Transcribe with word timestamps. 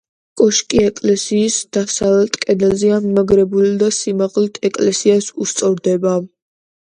კოშკი 0.39 0.79
ეკლესიის 0.83 1.57
დასავლეთ 1.77 2.39
კედელზეა 2.45 2.97
მიდგმული 3.03 3.71
და 3.83 3.91
სიმაღლით 3.97 4.57
ეკლესიას 4.71 5.29
უსწორდება. 5.45 6.15